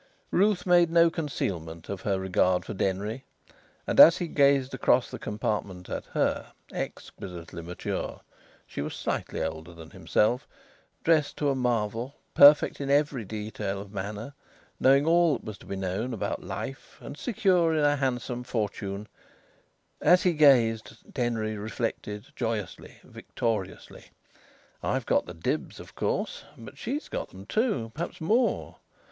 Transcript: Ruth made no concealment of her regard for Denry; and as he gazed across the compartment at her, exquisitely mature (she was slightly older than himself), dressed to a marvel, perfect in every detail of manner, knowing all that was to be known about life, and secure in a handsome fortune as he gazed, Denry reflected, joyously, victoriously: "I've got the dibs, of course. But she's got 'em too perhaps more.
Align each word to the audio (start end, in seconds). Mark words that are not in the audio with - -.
Ruth 0.31 0.65
made 0.65 0.89
no 0.89 1.11
concealment 1.11 1.87
of 1.87 2.01
her 2.01 2.19
regard 2.19 2.65
for 2.65 2.73
Denry; 2.73 3.23
and 3.85 3.99
as 3.99 4.17
he 4.17 4.27
gazed 4.27 4.73
across 4.73 5.11
the 5.11 5.19
compartment 5.19 5.89
at 5.91 6.05
her, 6.07 6.53
exquisitely 6.73 7.61
mature 7.61 8.21
(she 8.65 8.81
was 8.81 8.95
slightly 8.95 9.43
older 9.43 9.73
than 9.73 9.91
himself), 9.91 10.47
dressed 11.03 11.37
to 11.37 11.49
a 11.49 11.55
marvel, 11.55 12.15
perfect 12.33 12.81
in 12.81 12.89
every 12.89 13.23
detail 13.23 13.79
of 13.79 13.93
manner, 13.93 14.33
knowing 14.79 15.05
all 15.05 15.33
that 15.33 15.43
was 15.45 15.59
to 15.59 15.67
be 15.67 15.75
known 15.75 16.15
about 16.15 16.43
life, 16.43 16.97
and 16.99 17.15
secure 17.15 17.71
in 17.75 17.85
a 17.85 17.97
handsome 17.97 18.43
fortune 18.43 19.07
as 20.01 20.23
he 20.23 20.33
gazed, 20.33 21.13
Denry 21.13 21.55
reflected, 21.57 22.25
joyously, 22.35 22.97
victoriously: 23.03 24.05
"I've 24.81 25.05
got 25.05 25.27
the 25.27 25.35
dibs, 25.35 25.79
of 25.79 25.93
course. 25.93 26.43
But 26.57 26.79
she's 26.79 27.07
got 27.07 27.35
'em 27.35 27.45
too 27.45 27.91
perhaps 27.93 28.19
more. 28.19 28.77